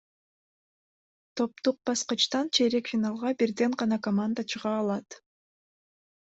[1.39, 5.09] Топтук баскычтан чейрек финалга бирден гана команда чыга алат.